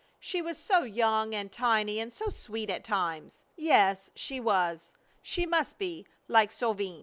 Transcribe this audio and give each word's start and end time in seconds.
She 0.19 0.41
was 0.41 0.57
so 0.57 0.81
young 0.81 1.35
and 1.35 1.51
tiny, 1.51 1.99
and 1.99 2.11
so 2.11 2.31
sweet 2.31 2.71
at 2.71 2.83
times! 2.83 3.43
Yes, 3.55 4.09
she 4.15 4.39
was, 4.39 4.93
she 5.21 5.45
must 5.45 5.77
be, 5.77 6.07
like 6.27 6.49
Solveig. 6.51 6.97